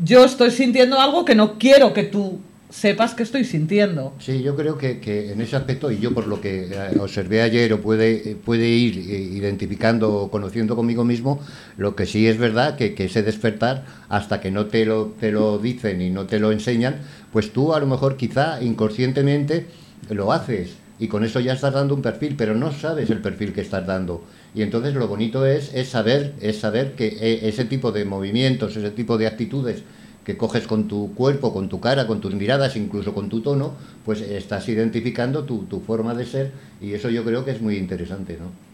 yo 0.02 0.24
estoy 0.24 0.52
sintiendo 0.52 1.00
algo 1.00 1.26
que 1.26 1.36
no 1.36 1.60
quiero 1.60 1.94
que 1.94 2.04
tú 2.04 2.40
sepas 2.70 3.16
qué 3.16 3.24
estoy 3.24 3.44
sintiendo. 3.44 4.14
Sí, 4.20 4.42
yo 4.42 4.56
creo 4.56 4.78
que, 4.78 5.00
que, 5.00 5.32
en 5.32 5.42
ese 5.42 5.56
aspecto, 5.56 5.92
y 5.92 6.00
yo 6.00 6.14
por 6.14 6.28
lo 6.28 6.40
que 6.40 6.68
eh, 6.72 7.00
observé 7.00 7.42
ayer 7.42 7.74
o 7.74 7.82
puede, 7.82 8.36
puede 8.36 8.68
ir 8.68 8.98
eh, 8.98 9.20
identificando 9.20 10.14
o 10.14 10.32
conociendo 10.32 10.76
conmigo 10.76 11.04
mismo, 11.04 11.42
lo 11.78 11.96
que 11.96 12.06
sí 12.06 12.28
es 12.28 12.38
verdad 12.38 12.78
que, 12.78 12.94
que, 12.94 13.06
ese 13.06 13.24
despertar, 13.24 13.86
hasta 14.08 14.40
que 14.40 14.52
no 14.52 14.68
te 14.68 14.86
lo, 14.86 15.08
te 15.20 15.32
lo 15.32 15.58
dicen 15.58 16.02
y 16.02 16.10
no 16.10 16.26
te 16.26 16.40
lo 16.40 16.52
enseñan, 16.52 16.98
pues 17.34 17.52
tú 17.52 17.74
a 17.74 17.80
lo 17.80 17.88
mejor 17.88 18.18
quizá 18.18 18.62
inconscientemente 18.62 19.66
lo 20.10 20.32
haces 20.32 20.78
y 21.00 21.08
con 21.08 21.24
eso 21.24 21.40
ya 21.40 21.54
estás 21.54 21.74
dando 21.74 21.96
un 21.96 22.02
perfil, 22.02 22.36
pero 22.38 22.56
no 22.56 22.72
sabes 22.74 23.10
el 23.10 23.22
perfil 23.22 23.54
que 23.54 23.62
estás 23.62 23.88
dando. 23.88 24.26
Y 24.54 24.64
entonces 24.64 24.94
lo 24.94 25.08
bonito 25.08 25.46
es, 25.46 25.74
es 25.74 25.88
saber, 25.88 26.34
es 26.42 26.60
saber 26.60 26.94
que 26.94 27.08
eh, 27.08 27.48
ese 27.48 27.64
tipo 27.66 27.92
de 27.94 28.04
movimientos, 28.04 28.76
ese 28.76 28.92
tipo 28.92 29.18
de 29.18 29.28
actitudes 29.28 29.84
que 30.24 30.38
coges 30.38 30.68
con 30.68 30.88
tu 30.88 31.14
cuerpo, 31.16 31.54
con 31.54 31.70
tu 31.70 31.80
cara, 31.80 32.08
con 32.08 32.22
tus 32.22 32.34
miradas, 32.34 32.76
incluso 32.76 33.14
con 33.14 33.30
tu 33.30 33.42
tono, 33.42 33.74
pues 34.06 34.22
estás 34.22 34.68
identificando 34.70 35.44
tu, 35.44 35.64
tu 35.64 35.80
forma 35.80 36.14
de 36.14 36.26
ser 36.26 36.52
y 36.82 36.94
eso 36.94 37.10
yo 37.10 37.24
creo 37.24 37.46
que 37.46 37.52
es 37.52 37.62
muy 37.62 37.78
interesante, 37.78 38.38
¿no? 38.40 38.70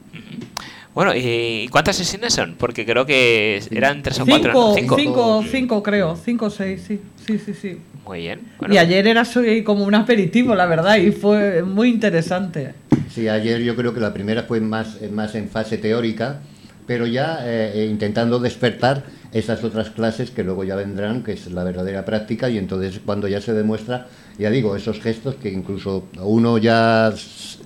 Bueno, 0.94 1.12
¿y 1.14 1.68
cuántas 1.70 1.98
sesiones 1.98 2.34
son? 2.34 2.56
Porque 2.58 2.86
creo 2.86 3.06
que 3.06 3.62
eran 3.70 4.02
tres 4.02 4.18
o 4.22 4.26
cuatro. 4.26 4.74
Cinco, 4.76 4.76
cinco, 4.76 4.96
cinco, 4.98 5.44
cinco 5.52 5.84
creo, 5.84 6.16
cinco 6.16 6.46
o 6.46 6.50
seis, 6.50 6.84
sí, 6.88 7.02
sí, 7.28 7.38
sí, 7.38 7.54
sí. 7.54 7.78
Muy 8.06 8.20
bien. 8.20 8.40
Bueno. 8.60 8.74
Y 8.74 8.78
ayer 8.78 9.06
era 9.06 9.24
como 9.66 9.84
un 9.84 9.94
aperitivo, 9.96 10.56
la 10.56 10.66
verdad, 10.68 10.96
y 10.98 11.12
fue 11.12 11.64
muy 11.64 11.90
interesante. 11.90 12.76
Sí, 13.10 13.28
ayer 13.28 13.62
yo 13.62 13.76
creo 13.76 13.94
que 13.94 14.00
la 14.00 14.14
primera 14.14 14.44
fue 14.44 14.62
más, 14.62 15.02
más 15.12 15.36
en 15.36 15.50
fase 15.50 15.78
teórica, 15.78 16.40
pero 16.88 17.08
ya 17.08 17.40
eh, 17.44 17.88
intentando 17.90 18.40
despertar 18.40 19.04
esas 19.36 19.66
otras 19.66 19.90
clases 19.90 20.32
que 20.32 20.46
luego 20.46 20.64
ya 20.64 20.78
vendrán, 20.78 21.22
que 21.22 21.34
es 21.34 21.52
la 21.52 21.66
verdadera 21.66 22.06
práctica, 22.06 22.50
y 22.50 22.58
entonces 22.58 23.02
cuando 23.06 23.28
ya 23.28 23.42
se 23.42 23.54
demuestra, 23.54 24.08
ya 24.40 24.50
digo, 24.50 24.78
esos 24.78 25.02
gestos 25.02 25.36
que 25.36 25.50
incluso 25.52 26.06
uno 26.24 26.58
ya 26.58 27.14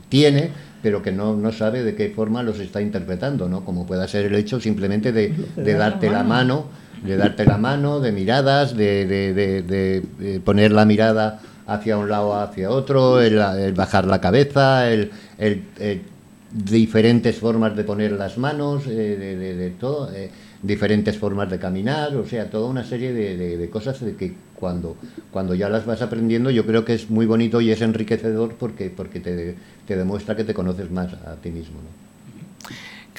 tiene, 0.10 0.50
pero 0.82 1.04
que 1.04 1.12
no, 1.12 1.36
no 1.36 1.52
sabe 1.52 1.84
de 1.84 1.94
qué 1.94 2.10
forma 2.10 2.42
los 2.42 2.60
está 2.60 2.82
interpretando, 2.82 3.48
¿no? 3.48 3.64
Como 3.66 3.86
pueda 3.86 4.08
ser 4.08 4.26
el 4.26 4.34
hecho 4.34 4.60
simplemente 4.60 5.12
de, 5.12 5.32
de 5.56 5.74
darte 5.76 6.10
la 6.10 6.24
mano, 6.24 6.66
de 7.04 7.18
darte 7.18 7.46
la 7.46 7.60
mano, 7.60 8.00
de 8.00 8.14
miradas, 8.14 8.76
de, 8.76 9.06
de, 9.06 9.62
de 9.62 10.40
poner 10.40 10.72
la 10.72 10.86
mirada 10.86 11.40
hacia 11.68 11.98
un 12.00 12.10
lado 12.10 12.30
o 12.30 12.34
hacia 12.34 12.72
otro, 12.72 13.22
el, 13.22 13.38
el 13.38 13.74
bajar 13.74 14.06
la 14.06 14.20
cabeza, 14.20 14.90
el, 14.90 15.12
el, 15.38 15.66
el, 15.78 16.02
diferentes 16.52 17.38
formas 17.38 17.76
de 17.76 17.84
poner 17.84 18.14
las 18.14 18.38
manos, 18.38 18.84
eh, 18.88 19.56
de, 19.58 19.70
todo. 19.80 20.12
Eh, 20.14 20.32
diferentes 20.62 21.18
formas 21.18 21.50
de 21.50 21.60
caminar, 21.60 22.16
o 22.16 22.28
sea, 22.28 22.50
toda 22.50 22.70
una 22.70 22.84
serie 22.84 23.14
de, 23.14 23.38
de, 23.38 23.58
de, 23.58 23.70
cosas 23.70 23.98
que 24.18 24.34
cuando, 24.56 24.98
cuando 25.32 25.56
ya 25.56 25.70
las 25.70 25.86
vas 25.86 26.02
aprendiendo 26.02 26.52
yo 26.52 26.66
creo 26.66 26.84
que 26.84 26.94
es 26.94 27.10
muy 27.10 27.26
bonito 27.26 27.62
y 27.62 27.72
es 27.72 27.82
enriquecedor 27.82 28.56
porque, 28.56 28.90
porque 28.90 29.20
te, 29.20 29.56
te 29.88 29.96
demuestra 29.96 30.36
que 30.36 30.44
te 30.44 30.54
conoces 30.54 30.92
más 30.92 31.14
a 31.14 31.36
ti 31.36 31.50
mismo. 31.50 31.76
¿no? 31.76 32.10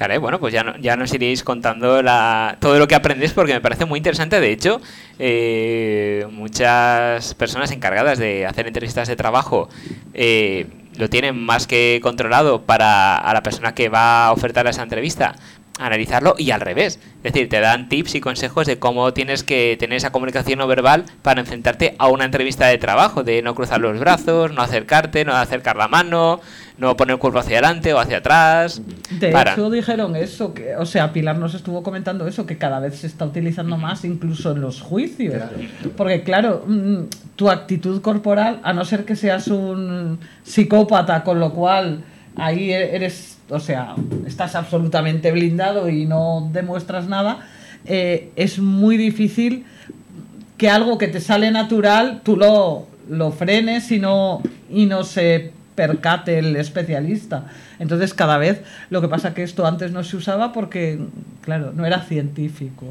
Caray, 0.00 0.16
bueno, 0.16 0.40
pues 0.40 0.54
ya, 0.54 0.76
ya 0.80 0.97
nos 0.97 1.12
iréis 1.12 1.44
contando 1.44 2.00
la, 2.00 2.56
todo 2.59 2.78
lo 2.78 2.88
que 2.88 2.94
aprendéis 2.94 3.35
porque 3.35 3.52
me 3.52 3.61
parece 3.61 3.85
muy 3.85 3.99
interesante. 3.99 4.40
De 4.40 4.50
hecho, 4.50 4.80
eh, 5.18 6.26
muchas 6.30 7.35
personas 7.35 7.70
encargadas 7.70 8.18
de 8.18 8.47
hacer 8.47 8.66
entrevistas 8.66 9.09
de 9.09 9.16
trabajo 9.16 9.68
eh, 10.14 10.66
lo 10.97 11.11
tienen 11.11 11.37
más 11.44 11.66
que 11.66 12.00
controlado 12.02 12.62
para 12.62 13.18
a 13.18 13.35
la 13.35 13.42
persona 13.42 13.75
que 13.75 13.90
va 13.90 14.28
a 14.28 14.32
ofertar 14.32 14.66
esa 14.66 14.82
entrevista 14.82 15.35
analizarlo 15.81 16.35
y 16.39 16.51
al 16.51 16.61
revés. 16.61 17.01
Es 17.23 17.33
decir, 17.33 17.49
te 17.49 17.61
dan 17.61 17.89
tips 17.89 18.15
y 18.15 18.21
consejos 18.21 18.67
de 18.67 18.79
cómo 18.79 19.13
tienes 19.13 19.43
que 19.43 19.77
tener 19.79 19.97
esa 19.97 20.13
comunicación 20.13 20.59
no 20.59 20.67
verbal 20.67 21.05
para 21.23 21.41
enfrentarte 21.41 21.97
a 21.99 22.09
una 22.09 22.25
entrevista 22.25 22.67
de 22.67 22.79
trabajo, 22.79 23.25
de 23.25 23.43
no 23.43 23.55
cruzar 23.55 23.81
los 23.81 23.99
brazos, 23.99 24.53
no 24.53 24.63
acercarte, 24.63 25.25
no 25.25 25.35
acercar 25.35 25.77
la 25.77 25.89
mano, 25.89 26.41
no 26.79 26.97
poner 26.97 27.15
el 27.15 27.19
cuerpo 27.19 27.39
hacia 27.39 27.59
adelante 27.59 27.93
o 27.95 27.99
hacia 27.99 28.19
atrás. 28.19 28.83
De 29.11 29.31
para. 29.31 29.53
hecho 29.53 29.71
dijeron 29.71 30.17
eso, 30.17 30.55
que, 30.55 30.77
o 30.77 30.87
sea, 30.87 31.13
Pilar 31.13 31.39
nos 31.39 31.55
estuvo 31.55 31.83
comentando 31.83 32.27
eso, 32.27 32.47
que 32.47 32.59
cada 32.59 32.81
vez 32.81 32.99
se 32.99 33.07
está 33.07 33.25
utilizando 33.25 33.77
más 33.77 34.05
incluso 34.05 34.53
en 34.53 34.61
los 34.61 34.81
juicios. 34.81 35.35
Claro. 35.35 35.57
Porque 35.97 36.23
claro, 36.23 36.65
mm, 36.67 37.05
tu 37.37 37.51
actitud 37.51 38.01
corporal, 38.03 38.61
a 38.63 38.73
no 38.73 38.85
ser 38.85 39.05
que 39.05 39.17
seas 39.17 39.49
un 39.49 40.19
psicópata, 40.43 41.23
con 41.25 41.41
lo 41.41 41.53
cual 41.53 42.05
ahí 42.40 42.73
eres 42.73 43.30
o 43.50 43.61
sea, 43.61 43.94
estás 44.26 44.54
absolutamente 44.54 45.32
blindado 45.32 45.88
y 45.88 46.06
no 46.06 46.49
demuestras 46.52 47.09
nada, 47.09 47.40
eh, 47.85 48.30
es 48.37 48.59
muy 48.59 48.97
difícil 48.97 49.64
que 50.56 50.70
algo 50.70 50.99
que 50.99 51.09
te 51.09 51.20
sale 51.20 51.50
natural 51.50 52.20
tú 52.23 52.37
lo, 52.37 52.87
lo 53.09 53.32
frenes 53.32 53.90
y 53.90 53.99
no, 53.99 54.42
y 54.70 54.87
no 54.87 55.04
se 55.04 55.52
percate 55.75 56.38
el 56.38 56.56
especialista. 56.56 57.47
Entonces 57.78 58.14
cada 58.14 58.38
vez 58.38 58.62
lo 58.90 59.00
que 59.00 59.09
pasa 59.09 59.35
que 59.35 59.42
esto 59.42 59.66
antes 59.66 59.92
no 59.92 60.04
se 60.04 60.16
usaba 60.16 60.52
porque, 60.52 60.99
claro, 61.40 61.73
no 61.75 61.87
era 61.87 62.02
científico. 62.02 62.87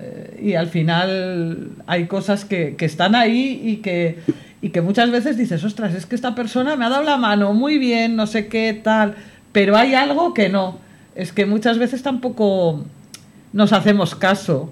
Eh, 0.00 0.40
y 0.40 0.54
al 0.54 0.68
final 0.68 1.70
hay 1.88 2.06
cosas 2.06 2.44
que, 2.44 2.76
que 2.76 2.84
están 2.84 3.16
ahí 3.16 3.60
y 3.64 3.76
que, 3.78 4.18
y 4.60 4.70
que 4.70 4.80
muchas 4.80 5.10
veces 5.10 5.36
dices, 5.36 5.62
ostras, 5.64 5.94
es 5.94 6.06
que 6.06 6.14
esta 6.14 6.34
persona 6.34 6.76
me 6.76 6.84
ha 6.84 6.88
dado 6.88 7.04
la 7.04 7.16
mano 7.16 7.52
muy 7.54 7.78
bien, 7.78 8.16
no 8.16 8.26
sé 8.26 8.48
qué, 8.48 8.78
tal 8.82 9.14
pero 9.52 9.76
hay 9.76 9.94
algo 9.94 10.34
que 10.34 10.48
no. 10.48 10.78
Es 11.14 11.32
que 11.32 11.46
muchas 11.46 11.78
veces 11.78 12.02
tampoco 12.02 12.84
nos 13.52 13.72
hacemos 13.72 14.14
caso. 14.14 14.70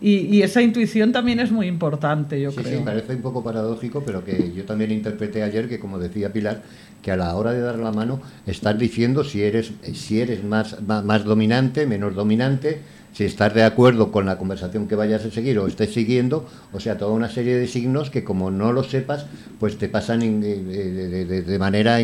Y, 0.00 0.36
y, 0.36 0.42
esa 0.42 0.60
intuición 0.62 1.12
también 1.12 1.38
es 1.38 1.52
muy 1.52 1.68
importante, 1.68 2.40
yo 2.40 2.50
sí, 2.50 2.58
creo. 2.58 2.78
Sí, 2.78 2.84
parece 2.84 3.14
un 3.14 3.22
poco 3.22 3.44
paradójico, 3.44 4.02
pero 4.04 4.24
que 4.24 4.52
yo 4.52 4.64
también 4.64 4.90
interpreté 4.90 5.44
ayer 5.44 5.68
que, 5.68 5.78
como 5.78 6.00
decía 6.00 6.32
Pilar, 6.32 6.62
que 7.02 7.12
a 7.12 7.16
la 7.16 7.34
hora 7.36 7.52
de 7.52 7.60
dar 7.60 7.78
la 7.78 7.92
mano 7.92 8.20
estás 8.46 8.76
diciendo 8.78 9.22
si 9.22 9.42
eres, 9.42 9.72
si 9.92 10.20
eres 10.20 10.42
más, 10.42 10.82
más, 10.82 11.04
más 11.04 11.24
dominante, 11.24 11.86
menos 11.86 12.16
dominante, 12.16 12.80
si 13.12 13.24
estás 13.24 13.54
de 13.54 13.62
acuerdo 13.62 14.10
con 14.10 14.26
la 14.26 14.38
conversación 14.38 14.88
que 14.88 14.94
vayas 14.94 15.24
a 15.24 15.30
seguir 15.30 15.58
o 15.58 15.66
estés 15.66 15.92
siguiendo, 15.92 16.48
o 16.72 16.80
sea, 16.80 16.96
toda 16.96 17.12
una 17.12 17.28
serie 17.28 17.56
de 17.56 17.68
signos 17.68 18.10
que 18.10 18.24
como 18.24 18.50
no 18.50 18.72
lo 18.72 18.82
sepas, 18.84 19.26
pues 19.60 19.78
te 19.78 19.88
pasan 19.88 20.40
de, 20.40 21.42
de, 21.42 21.58
manera 21.58 21.98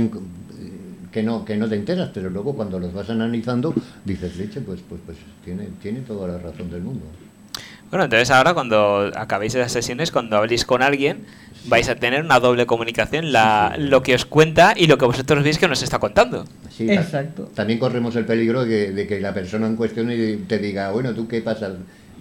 que 1.13 1.23
no, 1.23 1.45
que 1.45 1.57
no 1.57 1.69
te 1.69 1.77
enteras, 1.77 2.11
pero 2.13 2.29
luego 2.31 2.55
cuando 2.55 2.79
los 2.79 2.93
vas 2.93 3.09
analizando 3.11 3.75
dices, 4.05 4.37
leche, 4.37 4.61
pues, 4.61 4.81
pues, 4.89 5.01
pues 5.05 5.19
tiene, 5.45 5.69
tiene 5.81 6.01
toda 6.01 6.29
la 6.29 6.39
razón 6.39 6.71
del 6.71 6.83
mundo. 6.83 7.07
Bueno, 7.91 8.05
entonces 8.05 8.31
ahora 8.31 8.55
cuando 8.55 9.11
acabéis 9.15 9.55
esas 9.55 9.73
sesiones, 9.73 10.11
cuando 10.11 10.37
habléis 10.37 10.65
con 10.65 10.83
alguien, 10.83 11.25
vais 11.67 11.89
a 11.89 11.95
tener 11.95 12.23
una 12.23 12.39
doble 12.39 12.67
comunicación, 12.67 13.33
la, 13.33 13.77
lo 13.79 14.03
que 14.03 14.15
os 14.15 14.25
cuenta 14.25 14.75
y 14.77 14.87
lo 14.87 14.99
que 14.99 15.07
vosotros 15.07 15.43
veis 15.43 15.59
que 15.59 15.69
nos 15.69 15.83
está 15.83 15.99
contando. 15.99 16.45
Sí, 16.71 16.91
Exacto. 16.91 17.51
También 17.55 17.79
corremos 17.79 18.15
el 18.17 18.25
peligro 18.25 18.65
de, 18.65 18.93
de, 18.93 19.07
que 19.07 19.21
la 19.21 19.33
persona 19.33 19.67
en 19.67 19.77
cuestión 19.77 20.09
te 20.47 20.59
diga, 20.59 20.93
bueno, 20.93 21.15
¿tú 21.15 21.27
qué 21.27 21.41
pasa? 21.41 21.73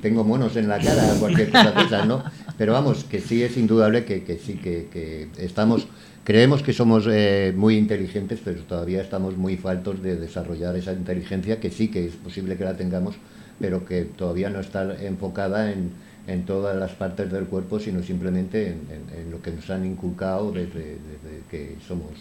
Tengo 0.02 0.24
monos 0.24 0.56
en 0.56 0.68
la 0.68 0.80
cara, 0.80 1.04
cualquier 1.20 1.50
cosa 1.50 1.72
de 1.72 1.84
esas, 1.84 2.08
¿no? 2.08 2.24
Pero 2.58 2.74
vamos, 2.74 3.04
que 3.04 3.20
sí 3.20 3.44
es 3.44 3.58
indudable 3.58 4.06
que, 4.06 4.24
que 4.24 4.38
sí, 4.38 4.54
que, 4.54 4.88
que 4.92 5.28
estamos 5.38 5.88
Creemos 6.28 6.62
que 6.62 6.74
somos 6.74 7.08
eh, 7.10 7.54
muy 7.56 7.78
inteligentes, 7.78 8.42
pero 8.44 8.62
todavía 8.64 9.02
estamos 9.02 9.38
muy 9.38 9.56
faltos 9.56 10.04
de 10.04 10.18
desarrollar 10.18 10.76
esa 10.76 10.92
inteligencia, 10.92 11.62
que 11.62 11.72
sí 11.72 11.88
que 11.88 12.06
es 12.06 12.16
posible 12.16 12.58
que 12.58 12.66
la 12.66 12.76
tengamos, 12.76 13.16
pero 13.60 13.86
que 13.86 14.04
todavía 14.04 14.50
no 14.50 14.60
está 14.60 14.96
enfocada 15.02 15.72
en, 15.72 15.92
en 16.28 16.46
todas 16.46 16.76
las 16.76 16.92
partes 16.92 17.32
del 17.32 17.46
cuerpo, 17.46 17.80
sino 17.80 18.04
simplemente 18.04 18.68
en, 18.68 18.82
en, 18.92 19.20
en 19.20 19.32
lo 19.32 19.42
que 19.42 19.52
nos 19.52 19.70
han 19.70 19.86
inculcado 19.86 20.52
desde, 20.52 20.98
desde 20.98 21.42
que 21.50 21.76
somos. 21.88 22.12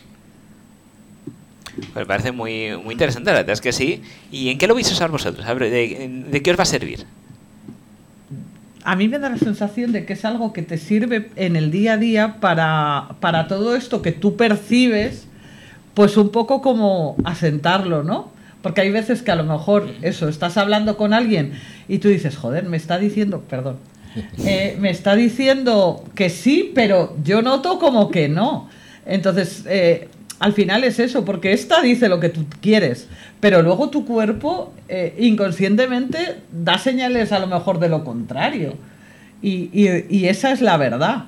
Pues 1.76 1.94
me 1.94 2.06
parece 2.06 2.32
muy, 2.32 2.76
muy 2.82 2.92
interesante, 2.92 3.30
la 3.30 3.38
verdad 3.38 3.52
es 3.52 3.60
que 3.60 3.72
sí. 3.72 4.02
¿Y 4.32 4.48
en 4.48 4.58
qué 4.58 4.66
lo 4.66 4.74
vais 4.74 4.88
a 4.88 4.92
usar 4.92 5.10
vosotros? 5.10 5.46
¿De, 5.46 6.24
de 6.30 6.42
qué 6.42 6.50
os 6.50 6.58
va 6.58 6.62
a 6.62 6.66
servir? 6.66 7.04
a 8.86 8.94
mí 8.94 9.08
me 9.08 9.18
da 9.18 9.28
la 9.28 9.36
sensación 9.36 9.90
de 9.90 10.06
que 10.06 10.12
es 10.12 10.24
algo 10.24 10.52
que 10.52 10.62
te 10.62 10.78
sirve 10.78 11.30
en 11.34 11.56
el 11.56 11.72
día 11.72 11.94
a 11.94 11.96
día 11.96 12.36
para, 12.40 13.16
para 13.18 13.48
todo 13.48 13.74
esto 13.74 14.00
que 14.00 14.12
tú 14.12 14.36
percibes, 14.36 15.26
pues 15.94 16.16
un 16.16 16.28
poco 16.28 16.62
como 16.62 17.16
asentarlo, 17.24 18.04
¿no? 18.04 18.30
Porque 18.62 18.80
hay 18.80 18.90
veces 18.90 19.22
que 19.22 19.30
a 19.30 19.36
lo 19.36 19.44
mejor 19.44 19.88
eso, 20.02 20.28
estás 20.28 20.56
hablando 20.56 20.96
con 20.96 21.12
alguien 21.12 21.52
y 21.88 21.98
tú 21.98 22.08
dices, 22.08 22.36
joder, 22.36 22.64
me 22.64 22.76
está 22.76 22.98
diciendo, 22.98 23.44
perdón, 23.48 23.76
eh, 24.44 24.76
me 24.80 24.90
está 24.90 25.14
diciendo 25.14 26.04
que 26.14 26.30
sí, 26.30 26.72
pero 26.74 27.16
yo 27.22 27.42
noto 27.42 27.78
como 27.78 28.10
que 28.10 28.28
no. 28.28 28.68
Entonces, 29.04 29.64
eh, 29.68 30.08
al 30.38 30.52
final 30.52 30.84
es 30.84 30.98
eso, 30.98 31.24
porque 31.24 31.52
esta 31.52 31.80
dice 31.80 32.08
lo 32.08 32.20
que 32.20 32.28
tú 32.28 32.44
quieres, 32.60 33.08
pero 33.40 33.62
luego 33.62 33.88
tu 33.88 34.04
cuerpo 34.04 34.72
eh, 34.88 35.14
inconscientemente 35.18 36.36
da 36.50 36.78
señales 36.78 37.32
a 37.32 37.38
lo 37.38 37.46
mejor 37.46 37.78
de 37.78 37.88
lo 37.88 38.04
contrario. 38.04 38.74
Y, 39.42 39.70
y, 39.72 40.06
y, 40.08 40.28
esa 40.28 40.50
es 40.50 40.60
la 40.60 40.76
verdad, 40.76 41.26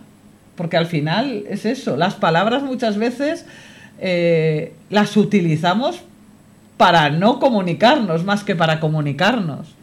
porque 0.56 0.76
al 0.76 0.86
final 0.86 1.44
es 1.48 1.66
eso, 1.66 1.96
las 1.96 2.14
palabras 2.14 2.62
muchas 2.62 2.96
veces 2.96 3.44
las 4.90 5.16
utilizamos 5.16 6.00
para 6.78 7.10
no 7.10 7.38
comunicarnos 7.38 8.24
más 8.24 8.42
que 8.44 8.56
para 8.56 8.80
comunicarnos. 8.80 9.74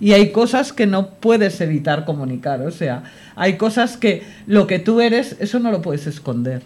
y 0.00 0.12
hay 0.12 0.32
cosas 0.32 0.72
que 0.72 0.86
no 0.86 1.10
puedes 1.10 1.60
evitar 1.60 2.04
comunicar. 2.04 2.60
O 2.62 2.70
sea, 2.70 3.04
hay 3.36 3.56
cosas 3.56 3.96
que 3.96 4.22
lo 4.46 4.66
que 4.66 4.78
tú 4.78 5.00
eres, 5.00 5.36
eso 5.38 5.58
no 5.58 5.70
lo 5.70 5.82
puedes 5.82 6.06
esconder. 6.06 6.62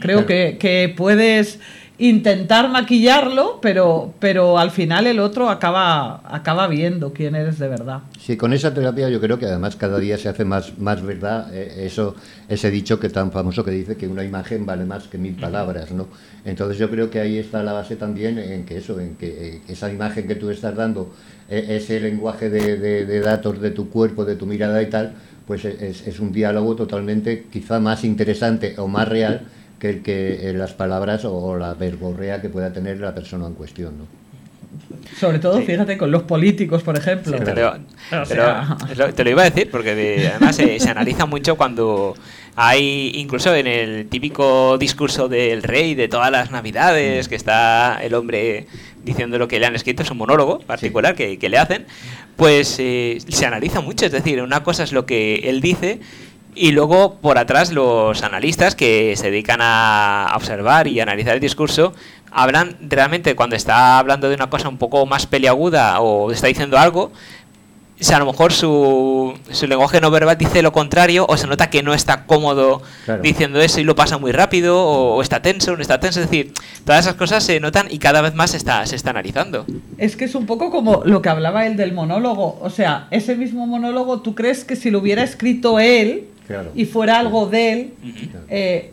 Creo 0.00 0.26
que, 0.26 0.56
que 0.58 0.92
puedes 0.94 1.60
intentar 1.98 2.68
maquillarlo, 2.70 3.60
pero, 3.62 4.14
pero 4.18 4.58
al 4.58 4.72
final 4.72 5.06
el 5.06 5.20
otro 5.20 5.48
acaba, 5.48 6.22
acaba 6.24 6.66
viendo 6.66 7.12
quién 7.12 7.36
eres 7.36 7.58
de 7.60 7.68
verdad. 7.68 8.00
Sí, 8.18 8.36
con 8.36 8.52
esa 8.52 8.74
terapia 8.74 9.08
yo 9.08 9.20
creo 9.20 9.38
que 9.38 9.46
además 9.46 9.76
cada 9.76 9.98
día 9.98 10.18
se 10.18 10.28
hace 10.28 10.44
más, 10.44 10.76
más 10.78 11.02
verdad 11.02 11.54
eh, 11.54 11.86
eso, 11.86 12.16
ese 12.48 12.70
dicho 12.70 12.98
que 12.98 13.10
tan 13.10 13.30
famoso 13.30 13.64
que 13.64 13.70
dice 13.70 13.96
que 13.96 14.08
una 14.08 14.24
imagen 14.24 14.66
vale 14.66 14.84
más 14.84 15.04
que 15.04 15.18
mil 15.18 15.34
palabras, 15.34 15.92
¿no? 15.92 16.08
Entonces 16.44 16.78
yo 16.78 16.90
creo 16.90 17.10
que 17.10 17.20
ahí 17.20 17.38
está 17.38 17.62
la 17.62 17.72
base 17.72 17.94
también 17.94 18.38
en 18.38 18.64
que 18.64 18.78
eso, 18.78 18.98
en 18.98 19.14
que 19.14 19.26
eh, 19.28 19.60
esa 19.68 19.92
imagen 19.92 20.26
que 20.26 20.34
tú 20.34 20.50
estás 20.50 20.74
dando, 20.74 21.14
eh, 21.48 21.76
ese 21.80 22.00
lenguaje 22.00 22.50
de, 22.50 22.76
de, 22.76 23.20
datos 23.20 23.60
de 23.60 23.70
tu 23.70 23.88
cuerpo, 23.88 24.24
de 24.24 24.34
tu 24.34 24.46
mirada 24.46 24.82
y 24.82 24.90
tal, 24.90 25.14
pues 25.46 25.64
es, 25.64 26.06
es 26.06 26.18
un 26.18 26.32
diálogo 26.32 26.74
totalmente 26.74 27.46
quizá 27.52 27.78
más 27.78 28.02
interesante 28.02 28.74
o 28.78 28.88
más 28.88 29.06
real 29.06 29.46
que 29.84 29.90
el 29.90 30.02
que 30.02 30.52
las 30.54 30.72
palabras 30.72 31.26
o 31.26 31.58
la 31.58 31.74
verborrea 31.74 32.40
que 32.40 32.48
pueda 32.48 32.72
tener 32.72 33.00
la 33.00 33.14
persona 33.14 33.46
en 33.46 33.54
cuestión, 33.54 33.98
¿no? 33.98 34.06
Sobre 35.20 35.38
todo, 35.38 35.60
fíjate, 35.62 35.96
con 35.96 36.10
los 36.10 36.22
políticos, 36.22 36.82
por 36.82 36.96
ejemplo. 36.96 37.38
te, 37.38 37.54
lo, 37.54 39.30
iba 39.30 39.42
a 39.42 39.50
decir, 39.50 39.70
porque 39.70 40.30
además 40.30 40.56
se, 40.56 40.78
analiza 40.88 41.26
mucho 41.26 41.56
cuando 41.56 42.16
hay, 42.56 43.12
incluso 43.14 43.54
en 43.54 43.66
el 43.66 44.08
típico 44.08 44.76
discurso 44.78 45.28
del 45.28 45.62
rey 45.62 45.94
de 45.94 46.08
todas 46.08 46.32
las 46.32 46.50
navidades, 46.50 47.28
que 47.28 47.36
está 47.36 48.00
el 48.02 48.14
hombre 48.14 48.66
diciendo 49.04 49.38
lo 49.38 49.46
que 49.46 49.60
le 49.60 49.66
han 49.66 49.76
escrito, 49.76 50.02
es 50.02 50.10
un 50.10 50.18
monólogo 50.18 50.58
particular 50.60 51.14
que, 51.14 51.38
le 51.48 51.58
hacen, 51.58 51.86
pues 52.36 52.76
eh, 52.80 53.18
se 53.28 53.46
analiza 53.46 53.80
mucho. 53.80 54.06
Es 54.06 54.12
decir, 54.12 54.42
una 54.42 54.64
cosa 54.64 54.82
es 54.82 54.92
lo 54.92 55.06
que 55.06 55.42
él 55.44 55.60
dice 55.60 56.00
y 56.54 56.72
luego 56.72 57.16
por 57.16 57.38
atrás 57.38 57.72
los 57.72 58.22
analistas 58.22 58.74
que 58.74 59.14
se 59.16 59.30
dedican 59.30 59.60
a 59.62 60.32
observar 60.36 60.86
y 60.86 61.00
analizar 61.00 61.34
el 61.34 61.40
discurso 61.40 61.92
hablan 62.30 62.76
realmente 62.80 63.36
cuando 63.36 63.56
está 63.56 63.98
hablando 63.98 64.28
de 64.28 64.34
una 64.34 64.50
cosa 64.50 64.68
un 64.68 64.78
poco 64.78 65.06
más 65.06 65.26
peliaguda 65.26 66.00
o 66.00 66.32
está 66.32 66.48
diciendo 66.48 66.76
algo, 66.78 67.12
si 68.00 68.12
a 68.12 68.18
lo 68.18 68.26
mejor 68.26 68.52
su, 68.52 69.34
su, 69.50 69.66
lenguaje 69.68 70.00
no 70.00 70.10
verbal 70.10 70.36
dice 70.36 70.62
lo 70.62 70.72
contrario 70.72 71.26
o 71.28 71.36
se 71.36 71.46
nota 71.46 71.70
que 71.70 71.82
no 71.82 71.94
está 71.94 72.26
cómodo 72.26 72.82
diciendo 73.22 73.60
eso 73.60 73.80
y 73.80 73.84
lo 73.84 73.94
pasa 73.94 74.18
muy 74.18 74.32
rápido 74.32 74.84
o, 74.84 75.22
está 75.22 75.40
tenso 75.42 75.72
o 75.72 75.76
no 75.76 75.82
está 75.82 76.00
tenso. 76.00 76.20
Es 76.20 76.28
decir, 76.28 76.52
todas 76.84 77.06
esas 77.06 77.14
cosas 77.14 77.44
se 77.44 77.60
notan 77.60 77.86
y 77.88 77.98
cada 77.98 78.20
vez 78.20 78.34
más 78.34 78.50
se 78.50 78.56
está, 78.56 78.84
se 78.86 78.96
está 78.96 79.10
analizando. 79.10 79.64
Es 79.96 80.16
que 80.16 80.24
es 80.24 80.34
un 80.34 80.44
poco 80.44 80.70
como 80.70 81.02
lo 81.04 81.22
que 81.22 81.28
hablaba 81.28 81.66
él 81.66 81.76
del 81.76 81.92
monólogo. 81.92 82.58
O 82.60 82.68
sea, 82.68 83.06
ese 83.12 83.36
mismo 83.36 83.66
monólogo, 83.66 84.20
¿tú 84.20 84.34
crees 84.34 84.64
que 84.64 84.74
si 84.74 84.90
lo 84.90 84.98
hubiera 84.98 85.22
escrito 85.22 85.78
él, 85.78 86.28
y 86.74 86.84
fuera 86.86 87.18
algo 87.18 87.46
de 87.46 87.72
él, 87.72 87.94
eh, 88.48 88.90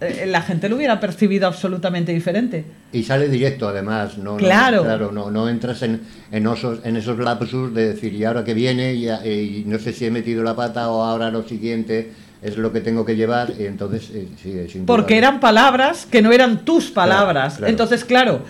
eh, 0.00 0.26
la 0.26 0.42
gente 0.42 0.68
lo 0.68 0.76
hubiera 0.76 1.00
percibido 1.00 1.46
absolutamente 1.46 2.12
diferente. 2.12 2.64
Y 2.92 3.02
sale 3.02 3.28
directo, 3.28 3.68
además, 3.68 4.16
no, 4.16 4.36
claro. 4.36 4.78
no, 4.78 4.82
claro, 4.84 5.12
no, 5.12 5.30
no 5.30 5.48
entras 5.48 5.82
en, 5.82 6.00
en, 6.30 6.46
esos, 6.46 6.84
en 6.84 6.96
esos 6.96 7.18
lapsus 7.18 7.74
de 7.74 7.88
decir, 7.94 8.14
y 8.14 8.24
ahora 8.24 8.44
que 8.44 8.54
viene, 8.54 8.94
y, 8.94 9.64
no 9.66 9.78
sé 9.78 9.92
si 9.92 10.06
he 10.06 10.10
metido 10.10 10.42
la 10.42 10.54
pata 10.54 10.88
o 10.90 11.02
ahora 11.02 11.30
lo 11.30 11.42
siguiente 11.42 12.12
es 12.40 12.56
lo 12.56 12.72
que 12.72 12.80
tengo 12.80 13.04
que 13.04 13.16
llevar, 13.16 13.52
y 13.58 13.66
entonces 13.66 14.10
eh, 14.14 14.82
Porque 14.86 15.18
eran 15.18 15.40
palabras 15.40 16.06
que 16.06 16.22
no 16.22 16.30
eran 16.30 16.64
tus 16.64 16.90
palabras. 16.90 17.60
Entonces, 17.66 18.04
claro, 18.04 18.42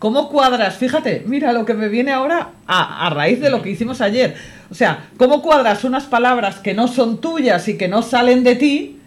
¿Cómo 0.00 0.30
cuadras? 0.30 0.78
Fíjate, 0.78 1.24
mira 1.26 1.52
lo 1.52 1.66
que 1.66 1.74
me 1.74 1.88
viene 1.88 2.10
ahora 2.10 2.52
a, 2.66 3.06
a, 3.06 3.10
raíz 3.10 3.38
de 3.38 3.50
lo 3.50 3.60
que 3.60 3.68
hicimos 3.68 4.00
ayer. 4.00 4.34
O 4.70 4.74
sea, 4.74 5.10
¿cómo 5.18 5.42
cuadras 5.42 5.84
unas 5.84 6.04
palabras 6.04 6.56
que 6.56 6.72
no 6.72 6.88
son 6.88 7.20
tuyas 7.20 7.68
y 7.68 7.76
que 7.76 7.86
no 7.86 8.00
salen 8.00 8.42
de 8.42 8.56
ti 8.56 8.98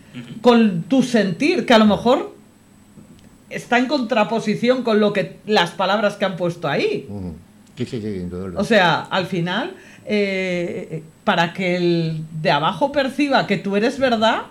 con 0.41 0.83
tu 0.83 1.01
sentir, 1.01 1.65
que 1.65 1.73
a 1.73 1.79
lo 1.79 1.85
mejor 1.85 2.35
está 3.49 3.79
en 3.79 3.87
contraposición 3.87 4.83
con 4.83 4.99
lo 4.99 5.13
que 5.13 5.37
las 5.47 5.71
palabras 5.71 6.15
que 6.15 6.25
han 6.25 6.37
puesto 6.37 6.67
ahí? 6.67 7.07
Sí, 7.75 7.85
sí, 7.87 7.99
sí, 7.99 8.29
o 8.55 8.63
sea, 8.63 9.01
al 9.01 9.25
final, 9.25 9.73
eh, 10.05 11.01
para 11.23 11.53
que 11.53 11.75
el 11.75 12.21
de 12.39 12.51
abajo 12.51 12.91
perciba 12.91 13.47
que 13.47 13.57
tú 13.57 13.75
eres 13.75 13.97
verdad, 13.97 14.43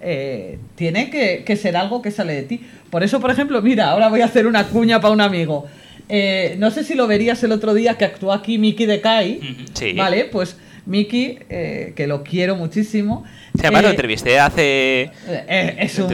eh, 0.00 0.58
tiene 0.74 1.10
que, 1.10 1.44
que, 1.44 1.54
ser 1.56 1.76
algo 1.76 2.00
que 2.00 2.10
sale 2.10 2.32
de 2.32 2.42
ti. 2.44 2.66
Por 2.88 3.02
eso, 3.02 3.20
por 3.20 3.30
ejemplo, 3.30 3.60
mira, 3.60 3.90
ahora 3.90 4.08
voy 4.08 4.22
a 4.22 4.24
hacer 4.24 4.46
una 4.46 4.68
cuña 4.68 4.98
para 4.98 5.12
un 5.12 5.20
amigo. 5.20 5.66
Eh, 6.08 6.56
no 6.58 6.70
sé 6.70 6.84
si 6.84 6.94
lo 6.94 7.06
verías 7.06 7.42
el 7.42 7.52
otro 7.52 7.74
día 7.74 7.96
que 7.96 8.04
actuó 8.04 8.32
aquí 8.32 8.58
Miki 8.58 8.86
de 8.86 9.00
Kai. 9.00 9.40
Sí. 9.74 9.92
Vale, 9.94 10.24
pues 10.26 10.56
Miki, 10.86 11.38
eh, 11.48 11.92
que 11.94 12.06
lo 12.06 12.22
quiero 12.22 12.56
muchísimo. 12.56 13.24
Se 13.56 13.64
llama, 13.64 13.82
lo 13.82 13.88
eh, 13.88 13.92
entrevisté 13.92 14.38
hace. 14.38 15.10
es 15.48 15.98
un, 15.98 16.08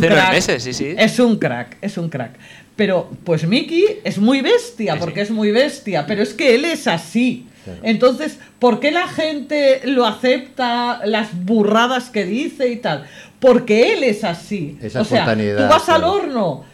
crack, 0.00 0.32
meses, 0.32 0.62
sí, 0.62 0.72
sí. 0.72 0.94
Es 0.96 1.18
un 1.18 1.38
crack, 1.38 1.76
es 1.80 1.96
un 1.96 2.08
crack. 2.08 2.32
Pero, 2.76 3.10
pues 3.24 3.46
Miki 3.46 3.84
es 4.02 4.18
muy 4.18 4.40
bestia, 4.40 4.96
porque 4.98 5.20
es 5.20 5.30
muy 5.30 5.52
bestia, 5.52 6.06
pero 6.06 6.22
es 6.22 6.34
que 6.34 6.54
él 6.54 6.64
es 6.64 6.86
así. 6.86 7.46
Entonces, 7.82 8.38
¿por 8.58 8.80
qué 8.80 8.90
la 8.90 9.08
gente 9.08 9.80
lo 9.84 10.04
acepta, 10.04 11.00
las 11.06 11.28
burradas 11.44 12.10
que 12.10 12.24
dice 12.24 12.68
y 12.68 12.76
tal? 12.76 13.06
Porque 13.40 13.94
él 13.94 14.02
es 14.02 14.24
así. 14.24 14.78
o 14.82 15.04
sea, 15.04 15.34
tú 15.34 15.62
vas 15.68 15.88
al 15.88 16.04
horno 16.04 16.64